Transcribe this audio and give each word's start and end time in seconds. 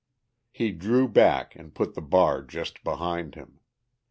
He 0.51 0.71
drew 0.71 1.07
back 1.07 1.55
and 1.55 1.75
put 1.75 1.93
the 1.93 2.01
bar 2.01 2.41
just 2.41 2.83
behind 2.83 3.35
him. 3.35 3.59